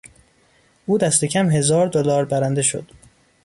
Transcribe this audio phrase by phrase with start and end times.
[0.85, 2.91] او دست کم هزار دلار برنده شد.